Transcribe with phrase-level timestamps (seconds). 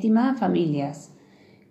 [0.00, 1.12] Estimadas familias,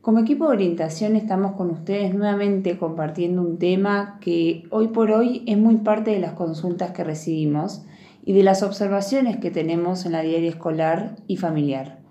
[0.02, 5.44] como equipo de orientación estamos con ustedes nuevamente compartiendo un tema que hoy por hoy
[5.47, 7.81] es muy parte de las consultas que recibimos
[8.23, 12.01] y de las observaciones que tenemos en la diaria escolar y familiar.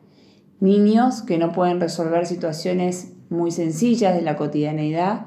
[0.59, 5.27] Niños que no pueden resolver situaciones muy sencillas de la cotidianeidad,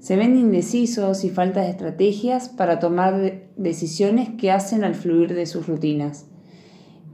[0.00, 5.46] se ven indecisos y faltas de estrategias para tomar decisiones que hacen al fluir de
[5.46, 6.31] sus rutinas.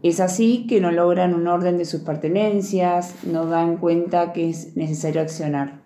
[0.02, 4.76] Es así que no logran un orden de sus pertenencias, no dan cuenta que es
[4.76, 5.80] necesario accionar.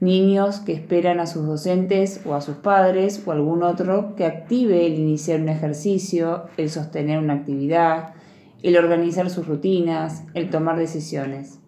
[0.00, 4.86] Niños que esperan a sus docentes o a sus padres o algún otro que active
[4.86, 8.14] el iniciar un ejercicio, el sostener una actividad,
[8.62, 11.60] el organizar sus rutinas, el tomar decisiones.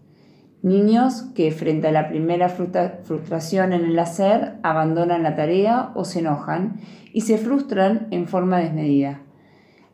[0.62, 6.20] Niños que frente a la primera frustración en el hacer abandonan la tarea o se
[6.20, 6.80] enojan
[7.12, 9.25] y se frustran en forma desmedida.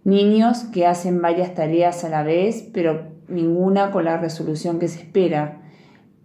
[0.04, 5.00] Niños que hacen varias tareas a la vez, pero ninguna con la resolución que se
[5.00, 5.62] espera.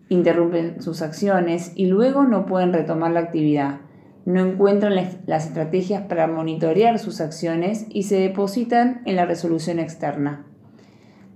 [0.09, 3.81] Interrumpen sus acciones y luego no pueden retomar la actividad.
[4.25, 10.45] No encuentran las estrategias para monitorear sus acciones y se depositan en la resolución externa.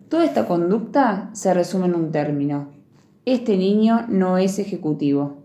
[0.10, 2.72] Toda esta conducta se resume en un término.
[3.26, 5.38] Este niño no es ejecutivo.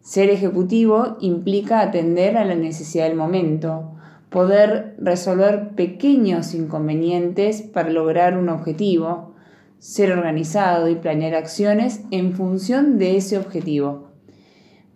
[0.00, 3.97] Ser ejecutivo implica atender a la necesidad del momento,
[4.30, 9.34] poder resolver pequeños inconvenientes para lograr un objetivo,
[9.78, 14.08] ser organizado y planear acciones en función de ese objetivo.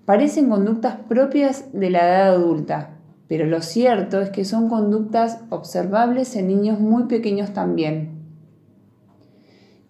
[0.04, 6.36] Parecen conductas propias de la edad adulta, pero lo cierto es que son conductas observables
[6.36, 8.20] en niños muy pequeños también.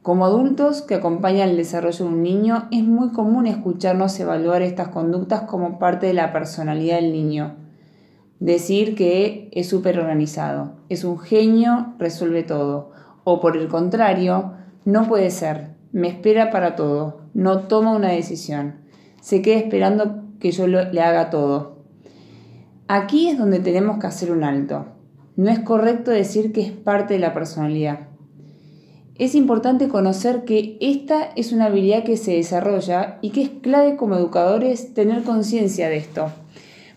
[0.03, 4.89] Como adultos que acompañan el desarrollo de un niño, es muy común escucharnos evaluar estas
[4.89, 7.62] conductas como parte de la personalidad del niño
[8.43, 12.91] decir que es súper organizado, es un genio, resuelve todo.
[13.23, 14.55] O por el contrario,
[14.85, 18.81] no puede ser, me espera para todo, no toma una decisión,
[19.21, 21.85] se queda esperando que yo le haga todo.
[22.89, 24.87] Aquí es donde tenemos que hacer un alto.
[25.37, 28.09] No es correcto decir que es parte de la personalidad.
[29.15, 33.95] Es importante conocer que esta es una habilidad que se desarrolla y que es clave
[33.95, 36.33] como educadores tener conciencia de esto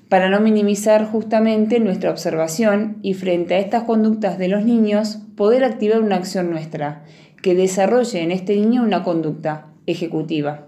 [0.10, 5.64] para no minimizar justamente nuestra observación y frente a estas conductas de los niños poder
[5.64, 7.04] activar una acción nuestra
[7.42, 10.68] que desarrolle en este niño una conducta ejecutiva.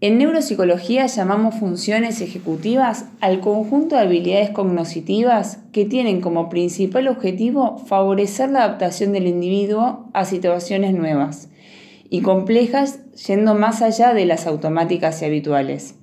[0.00, 7.78] En neuropsicología llamamos funciones ejecutivas al conjunto de habilidades cognitivas que tienen como principal objetivo
[7.78, 11.50] favorecer la adaptación del individuo a situaciones nuevas
[12.10, 16.01] y complejas yendo más allá de las automáticas y habituales.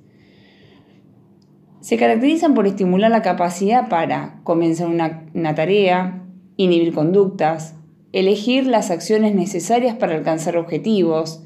[1.82, 6.26] Se caracterizan por estimular la capacidad para comenzar una, tarea,
[6.58, 7.76] inhibir conductas,
[8.12, 11.44] elegir las acciones necesarias para alcanzar objetivos,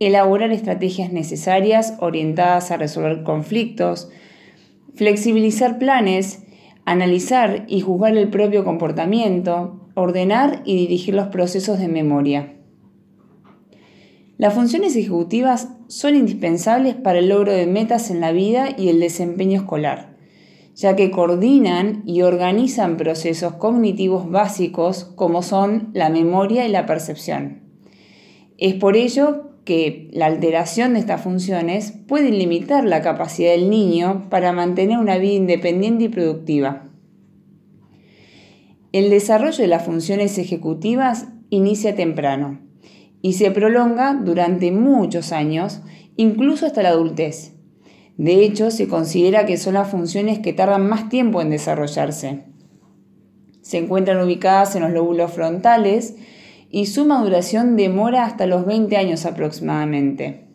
[0.00, 4.10] elaborar estrategias necesarias orientadas a resolver conflictos,
[4.94, 6.42] flexibilizar planes,
[6.84, 12.54] analizar y juzgar el propio comportamiento, ordenar y dirigir los procesos de memoria.
[14.36, 19.00] Las funciones ejecutivas son indispensables para el logro de metas en la vida y el
[19.00, 20.16] desempeño escolar,
[20.74, 27.62] ya que coordinan y organizan procesos cognitivos básicos como son la memoria y la percepción.
[28.58, 34.28] Es por ello que la alteración de estas funciones puede limitar la capacidad del niño
[34.30, 36.84] para mantener una vida independiente y productiva.
[38.92, 42.65] El desarrollo de las funciones ejecutivas inicia temprano
[43.26, 45.80] y se prolonga durante muchos años,
[46.14, 47.54] incluso hasta la adultez.
[48.16, 52.44] De hecho, se considera que son las funciones que tardan más tiempo en desarrollarse.
[53.62, 56.14] Se encuentran ubicadas en los lóbulos frontales
[56.70, 60.45] y su maduración demora hasta los 20 años aproximadamente.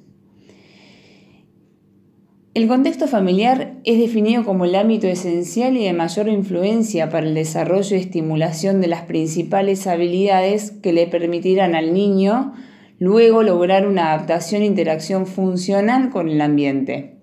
[2.54, 7.34] El contexto familiar es definido como el ámbito esencial y de mayor influencia para el
[7.34, 12.54] desarrollo y estimulación de las principales habilidades que le permitirán al niño
[13.00, 17.16] luego lograr una adaptación e interacción funcional con el ambiente.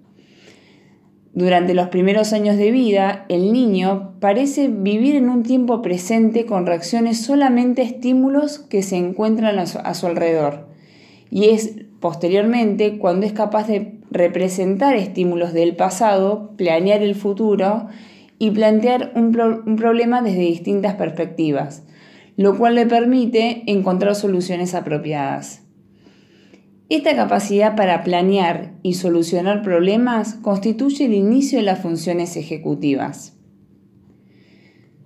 [1.34, 6.64] Durante los primeros años de vida, el niño parece vivir en un tiempo presente con
[6.64, 10.67] reacciones solamente a estímulos que se encuentran a su, alrededor.
[11.30, 17.88] Y es posteriormente cuando es capaz de representar estímulos del pasado, planear el futuro
[18.38, 19.32] y plantear un,
[19.76, 21.84] problema desde distintas perspectivas,
[22.36, 25.64] lo cual le permite encontrar soluciones apropiadas.
[26.88, 33.34] Esta capacidad para planear y solucionar problemas constituye el inicio de las funciones ejecutivas.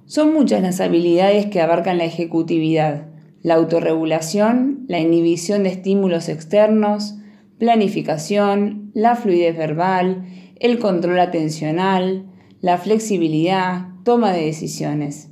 [0.05, 3.07] Son muchas las habilidades que abarcan la ejecutividad,
[3.43, 7.17] la autorregulación, la inhibición de estímulos externos,
[7.59, 10.25] planificación, la fluidez verbal,
[10.61, 12.27] el control atencional,
[12.61, 15.29] la flexibilidad, toma de decisiones.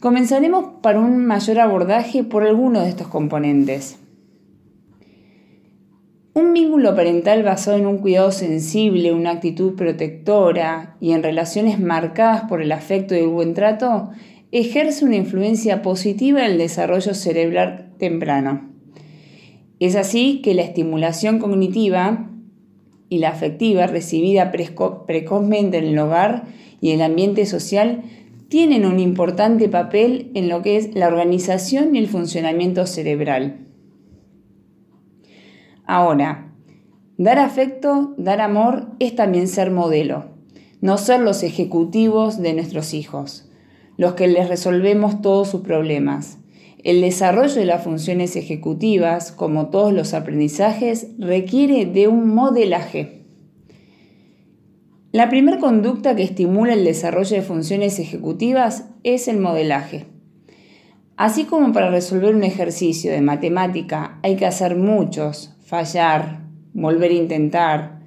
[0.00, 3.98] Comenzaremos para un mayor abordaje por alguno de estos componentes.
[6.34, 12.42] Un vínculo parental basado en un cuidado sensible, una actitud protectora y en relaciones marcadas
[12.42, 14.10] por el afecto y el buen trato
[14.52, 18.70] ejerce una influencia positiva en el desarrollo cerebral temprano.
[19.80, 22.30] Es así que la estimulación cognitiva
[23.08, 26.44] y la afectiva recibida precozmente en el hogar
[26.80, 28.02] y el ambiente social
[28.48, 33.66] tienen un importante papel en lo que es la organización y el funcionamiento cerebral.
[35.84, 36.52] Ahora,
[37.16, 40.26] dar afecto, dar amor es también ser modelo,
[40.80, 43.50] no ser los ejecutivos de nuestros hijos,
[43.96, 46.38] los que les resolvemos todos sus problemas.
[46.82, 53.24] El desarrollo de las funciones ejecutivas, como todos los aprendizajes, requiere de un modelaje.
[55.12, 60.06] La primera conducta que estimula el desarrollo de funciones ejecutivas es el modelaje.
[61.16, 66.42] Así como para resolver un ejercicio de matemática hay que hacer muchos, fallar,
[66.74, 68.00] volver a intentar,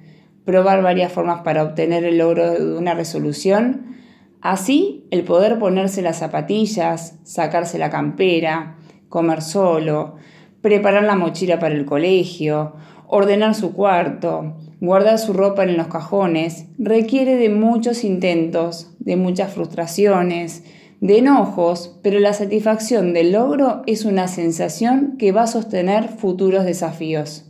[0.44, 3.96] probar varias formas para obtener el logro de una resolución,
[4.40, 8.76] así el poder ponerse las zapatillas, sacarse la campera,
[9.08, 10.16] comer solo,
[10.60, 12.74] preparar la mochila para el colegio,
[13.06, 19.52] ordenar su cuarto, guardar su ropa en los cajones, requiere de muchos intentos, de muchas
[19.52, 20.64] frustraciones,
[21.00, 26.64] de enojos, pero la satisfacción del logro es una sensación que va a sostener futuros
[26.64, 27.46] desafíos.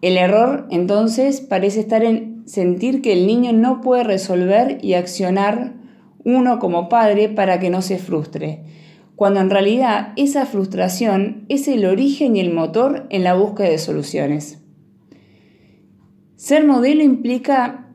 [0.00, 5.74] El error, entonces, parece estar en sentir que el niño no puede resolver y accionar
[6.24, 8.64] uno como padre para que no se frustre,
[9.16, 13.78] cuando en realidad esa frustración es el origen y el motor en la búsqueda de
[13.78, 14.60] soluciones.
[16.36, 17.88] Ser modelo implica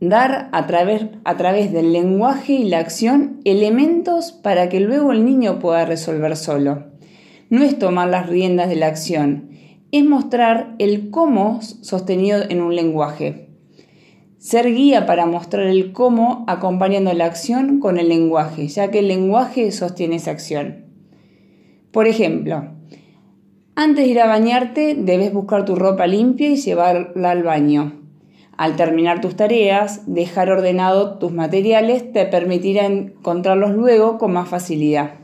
[0.00, 5.24] dar a través, a través del lenguaje y la acción elementos para que luego el
[5.24, 6.86] niño pueda resolver solo.
[7.50, 9.50] No es tomar las riendas de la acción,
[9.92, 13.49] es mostrar el cómo sostenido en un lenguaje.
[14.40, 19.08] Ser guía para mostrar el cómo acompañando la acción con el lenguaje, ya que el
[19.08, 20.86] lenguaje sostiene esa acción.
[21.92, 22.70] Por ejemplo,
[23.74, 28.00] antes de ir a bañarte debes buscar tu ropa limpia y llevarla al baño.
[28.56, 35.20] Al terminar tus tareas, dejar ordenado tus materiales te permitirá encontrarlos luego con más facilidad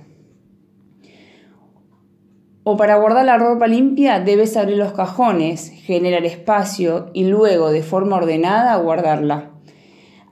[2.69, 7.85] o para guardar la ropa limpia debes abrir los cajones, generar espacio y luego de
[7.85, 9.51] forma ordenada guardarla,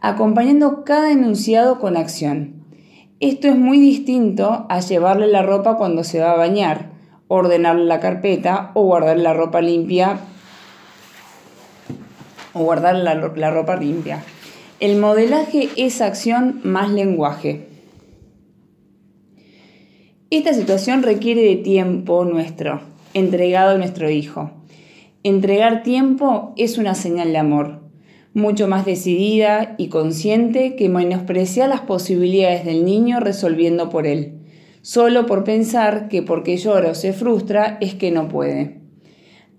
[0.01, 2.65] acompañando cada enunciado con acción.
[3.21, 6.91] Esto es muy distinto a llevarle la ropa cuando se va a bañar,
[7.29, 10.19] ordenarle la carpeta o guardar la ropa limpia
[12.53, 14.25] o guardar la, la ropa limpia.
[14.81, 17.74] El modelaje es acción más lenguaje.
[20.35, 22.81] Esta situación requiere de tiempo nuestro,
[23.15, 24.51] entregado a nuestro hijo.
[25.23, 27.83] Entregar tiempo es una señal de amor,
[28.33, 34.41] mucho más decidida y consciente que menospreciar las posibilidades del niño resolviendo por él,
[34.83, 38.81] solo por pensar que porque llora o se frustra es que no puede.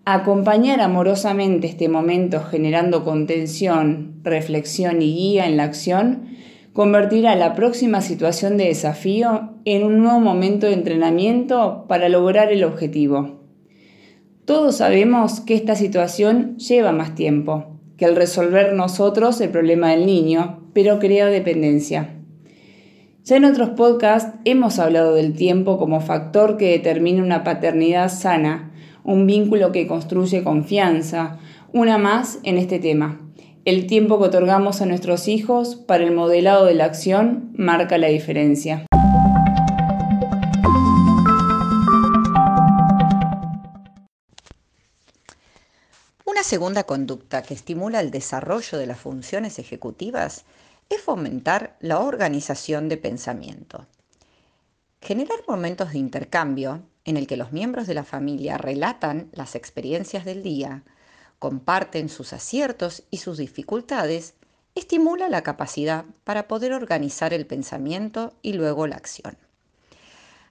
[0.04, 6.36] Acompañar amorosamente este momento generando contención, reflexión y guía en la acción
[6.74, 12.64] convertirá la próxima situación de desafío en un nuevo momento de entrenamiento para lograr el
[12.64, 13.42] objetivo.
[14.46, 20.06] Todos sabemos que esta situación lleva más tiempo que el resolver nosotros el problema del
[20.06, 22.10] niño, pero crea dependencia.
[23.24, 28.72] Ya en otros podcasts hemos hablado del tiempo como factor que determina una paternidad sana,
[29.04, 31.40] un vínculo que construye confianza,
[31.74, 33.22] una más en este tema.
[33.64, 38.08] El tiempo que otorgamos a nuestros hijos para el modelado de la acción marca la
[38.08, 38.86] diferencia.
[46.46, 50.46] Segunda conducta que estimula el desarrollo de las funciones ejecutivas
[50.90, 53.88] es fomentar la organización de pensamiento.
[55.02, 60.24] Generar momentos de intercambio en el que los miembros de la familia relatan las experiencias
[60.24, 60.84] del día,
[61.40, 64.36] comparten sus aciertos y sus dificultades,
[64.76, 69.36] estimula la capacidad para poder organizar el pensamiento y luego la acción.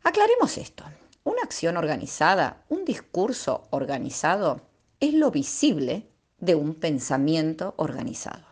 [0.02, 0.84] Aclaremos esto.
[1.22, 4.60] Una acción organizada, un discurso organizado,
[5.04, 6.08] es lo visible
[6.38, 8.46] de un pensamiento organizado.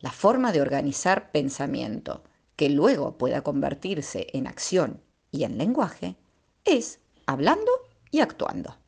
[0.00, 2.22] La forma de organizar pensamiento
[2.56, 6.16] que luego pueda convertirse en acción y en lenguaje
[6.64, 7.70] es hablando
[8.10, 8.78] y actuando,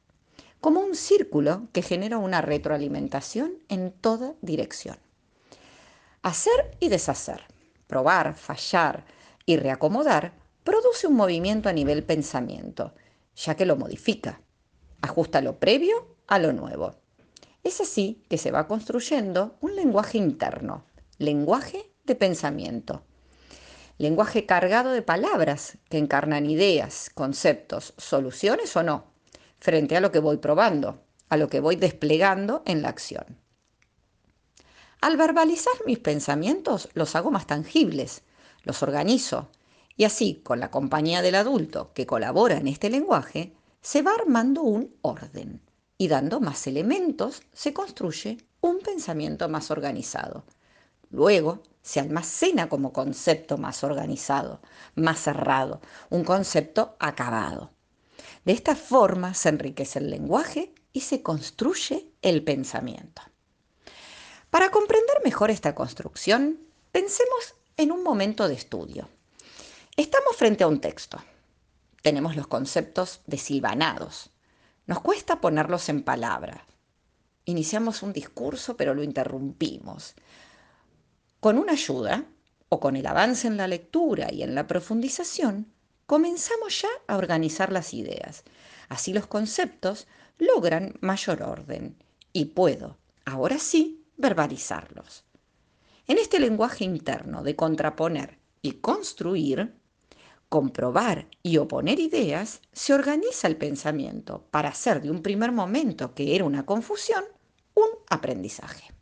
[0.61, 4.97] como un círculo que genera una retroalimentación en toda dirección.
[6.23, 7.43] Hacer y deshacer,
[7.87, 9.05] probar, fallar
[9.45, 10.33] y reacomodar
[10.65, 12.95] produce un movimiento a nivel pensamiento,
[13.37, 14.41] ya que lo modifica,
[15.03, 16.95] ajusta lo previo a lo nuevo.
[17.63, 20.85] Es así que se va construyendo un lenguaje interno,
[21.19, 23.03] lenguaje de pensamiento.
[23.97, 29.07] Lenguaje cargado de palabras que encarnan ideas, conceptos, soluciones o no,
[29.59, 33.39] frente a lo que voy probando, a lo que voy desplegando en la acción.
[35.01, 38.23] Al verbalizar mis pensamientos los hago más tangibles,
[38.63, 39.49] los organizo
[39.97, 44.63] y así, con la compañía del adulto que colabora en este lenguaje, se va armando
[44.63, 45.63] un orden
[45.99, 50.45] y dando más elementos se construye un pensamiento más organizado.
[51.11, 54.61] Luego se almacena como concepto más organizado,
[54.95, 57.71] más cerrado, un concepto acabado.
[58.45, 63.23] De esta forma se enriquece el lenguaje y se construye el pensamiento.
[64.51, 66.59] Para comprender mejor esta construcción,
[66.93, 69.09] pensemos en un momento de estudio.
[69.97, 71.23] Estamos frente a un texto.
[72.03, 74.31] Tenemos los conceptos desilvanados.
[74.87, 76.61] Nos cuesta ponerlos en palabras.
[77.47, 80.15] Iniciamos un discurso pero lo interrumpimos.
[81.41, 82.25] Con una ayuda,
[82.69, 85.73] o con el avance en la lectura y en la profundización,
[86.07, 88.45] comenzamos ya a organizar las ideas.
[88.89, 90.07] Así los conceptos
[90.39, 91.97] logran mayor orden
[92.33, 95.25] y puedo, ahora sí, verbalizarlos.
[96.07, 99.75] En este lenguaje interno de contraponer y construir,
[100.55, 106.37] comprobar y oponer ideas, se organiza el pensamiento para hacer de un primer momento que
[106.37, 107.25] era una confusión
[107.75, 108.95] un aprendizaje.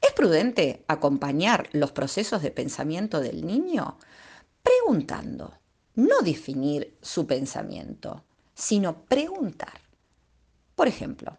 [0.00, 3.98] ¿Es prudente acompañar los procesos de pensamiento del niño?
[4.62, 5.52] Preguntando,
[5.96, 8.24] no definir su pensamiento,
[8.54, 9.82] sino preguntar.
[10.76, 11.36] Por ejemplo,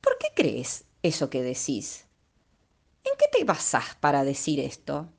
[0.00, 2.06] ¿por qué crees eso que decís?
[3.04, 5.12] ¿En qué te basás para decir esto?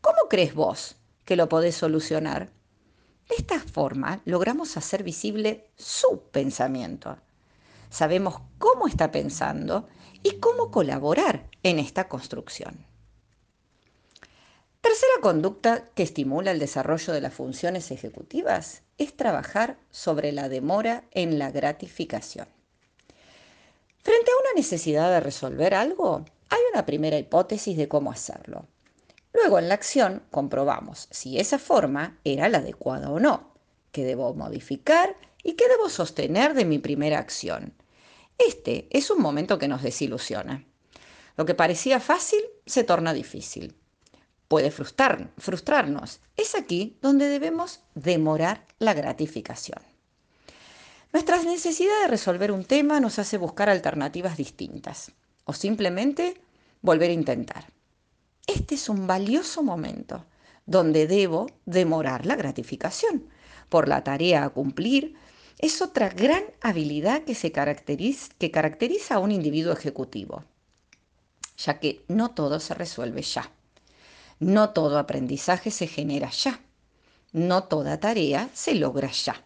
[0.00, 0.96] ¿Cómo crees vos
[1.30, 2.50] que lo podés solucionar?
[3.28, 7.18] De esta forma logramos hacer visible su pensamiento.
[7.88, 9.88] Sabemos cómo está pensando
[10.24, 12.84] y cómo colaborar en esta construcción.
[14.80, 21.04] Tercera conducta que estimula el desarrollo de las funciones ejecutivas es trabajar sobre la demora
[21.12, 22.48] en la gratificación.
[24.02, 28.66] Frente a una necesidad de resolver algo, hay una primera hipótesis de cómo hacerlo.
[29.40, 33.54] Luego en la acción comprobamos si esa forma era la adecuada o no,
[33.90, 37.72] qué debo modificar y qué debo sostener de mi primera acción.
[38.36, 40.66] Este es un momento que nos desilusiona.
[41.36, 43.74] Lo que parecía fácil se torna difícil.
[44.46, 46.20] Puede frustrar, frustrarnos.
[46.36, 49.80] Es aquí donde debemos demorar la gratificación.
[51.14, 55.12] Nuestra necesidad de resolver un tema nos hace buscar alternativas distintas
[55.44, 56.42] o simplemente
[56.82, 57.79] volver a intentar.
[58.54, 60.24] Este es un valioso momento
[60.66, 63.28] donde debo demorar la gratificación
[63.68, 65.14] por la tarea a cumplir
[65.58, 70.44] es otra gran habilidad que, se caracteriza, que caracteriza a un individuo ejecutivo,
[71.58, 73.52] ya que no todo se resuelve ya.
[74.40, 76.60] No todo aprendizaje se genera ya.
[77.32, 79.44] No toda tarea se logra ya.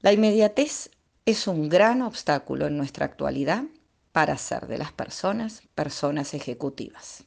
[0.00, 0.90] La inmediatez
[1.24, 3.64] es un gran obstáculo en nuestra actualidad
[4.12, 7.24] para hacer de las personas personas ejecutivas.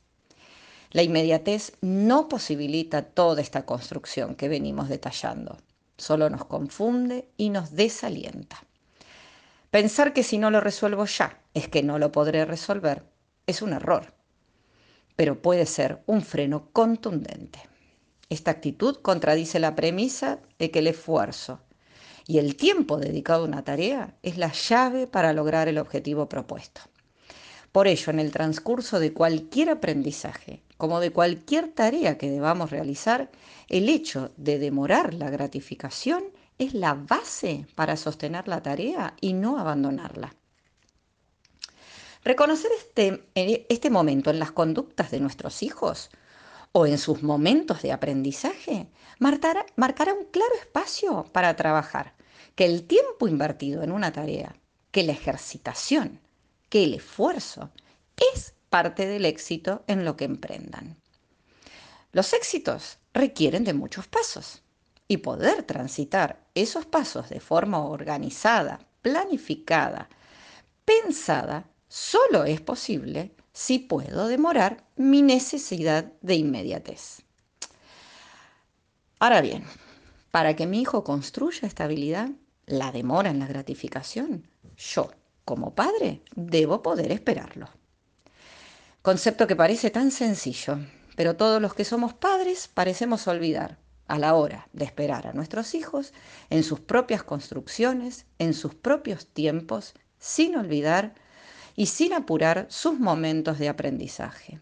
[0.95, 5.57] La inmediatez no posibilita toda esta construcción que venimos detallando
[5.97, 8.63] solo nos confunde y nos desalienta.
[9.71, 13.03] Pensar que si no lo resuelvo ya es que no lo podré resolver
[13.45, 14.13] es un error,
[15.17, 17.59] pero puede ser un freno contundente.
[18.29, 21.59] Esta actitud contradice la premisa de que el esfuerzo
[22.25, 26.79] y el tiempo dedicado a una tarea es la llave para lograr el objetivo propuesto.
[27.75, 33.29] Por ello, en el transcurso de cualquier aprendizaje, como de cualquier tarea que debamos realizar,
[33.67, 36.24] el hecho de demorar la gratificación
[36.58, 40.34] es la base para sostener la tarea y no abandonarla.
[42.24, 46.12] Reconocer este, este momento en las conductas de nuestros hijos
[46.72, 48.88] o en sus momentos de aprendizaje
[49.20, 52.13] marcará, marcará un claro espacio para trabajar,
[52.55, 54.55] que el tiempo invertido en una tarea,
[54.91, 56.22] que la ejercitación,
[56.69, 57.72] que el esfuerzo
[58.34, 60.98] es parte del éxito en lo que emprendan.
[62.12, 64.62] Los éxitos requieren de muchos pasos
[65.07, 70.10] y poder transitar esos pasos de forma organizada, planificada,
[70.84, 77.22] pensada, solo es posible si puedo demorar mi necesidad de inmediatez.
[79.19, 79.63] Ahora bien,
[80.36, 82.29] Para que mi hijo construya estabilidad,
[82.65, 84.45] la demora en la gratificación,
[84.75, 85.10] yo,
[85.45, 87.69] como padre, debo poder esperarlo.
[89.01, 90.79] Concepto que parece tan sencillo,
[91.15, 95.75] pero todos los que somos padres parecemos olvidar a la hora de esperar a nuestros
[95.75, 96.13] hijos
[96.49, 101.13] en sus propias construcciones, en sus propios tiempos, sin olvidar
[101.75, 104.59] y sin apurar sus momentos de aprendizaje.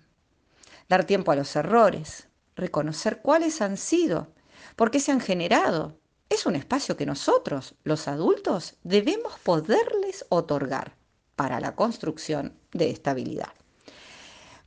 [0.89, 4.33] Dar tiempo a los errores, reconocer cuáles han sido,
[4.75, 5.97] por qué se han generado.
[6.33, 10.95] Es un espacio que nosotros, los adultos, debemos poderles otorgar
[11.35, 13.53] para la construcción de estabilidad.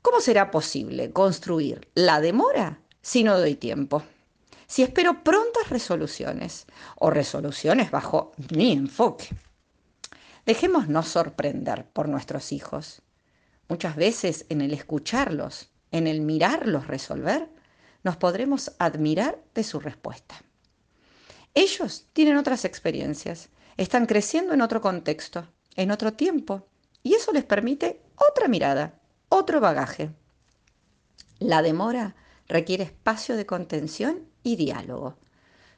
[0.01, 4.05] ¿Cómo será posible construir la demora si no doy tiempo?
[4.69, 9.31] Si espero prontas resoluciones o resoluciones bajo mi enfoque.
[10.45, 13.03] Dejémonos sorprender por nuestros hijos.
[13.69, 17.51] Muchas veces en el escucharlos, en el mirarlos resolver,
[18.05, 20.46] nos podremos admirar de su respuesta.
[21.57, 23.49] Ellos tienen otras experiencias,
[23.79, 26.69] están creciendo en otro contexto, en otro tiempo,
[27.03, 30.11] y eso les permite otra mirada, otro bagaje.
[31.39, 32.15] La demora
[32.47, 35.17] requiere espacio de contención y diálogo.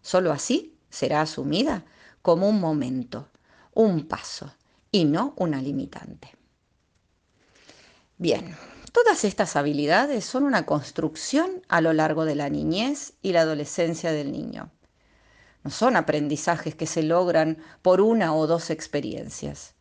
[0.03, 1.85] Solo así será asumida
[2.23, 3.29] como un momento,
[3.73, 4.53] un paso
[4.91, 6.35] y no una limitante.
[8.17, 8.57] Bien,
[8.91, 14.11] todas estas habilidades son una construcción a lo largo de la niñez y la adolescencia
[14.11, 14.73] del niño.
[15.71, 19.75] Son aprendizajes que se logran por una o dos experiencias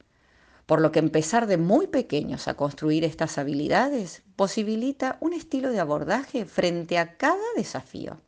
[0.67, 5.79] por lo que empezar de muy pequeños a construir estas habilidades posibilita un estilo de
[5.79, 8.19] abordaje frente a cada desafío.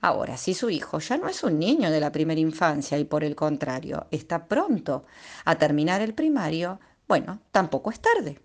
[0.00, 3.24] Ahora, si su hijo ya no es un niño de la primera infancia y por
[3.24, 5.06] el contrario está pronto
[5.46, 8.38] a terminar el primario, bueno, tampoco es tarde.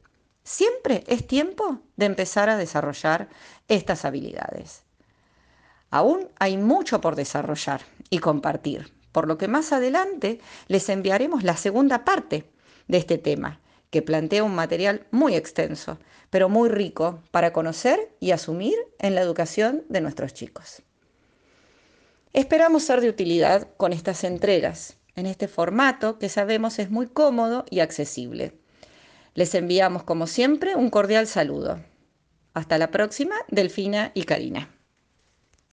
[0.44, 3.28] Siempre es tiempo de empezar a desarrollar
[3.68, 4.83] estas habilidades.
[5.94, 11.56] Aún hay mucho por desarrollar y compartir, por lo que más adelante les enviaremos la
[11.56, 12.50] segunda parte
[12.88, 13.60] de este tema,
[13.92, 16.00] que plantea un material muy extenso,
[16.32, 20.82] pero muy rico para conocer y asumir en la educación de nuestros chicos.
[22.34, 27.66] Esperamos ser de utilidad con estas entregas, en este formato que sabemos es muy cómodo
[27.70, 28.58] y accesible.
[29.36, 31.84] Les enviamos, como siempre, un cordial saludo.
[32.56, 34.74] Hasta la próxima, Delfina y Karina.